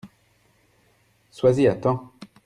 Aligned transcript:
Sois-y 1.29 1.67
à 1.67 1.75
temps! 1.75 2.11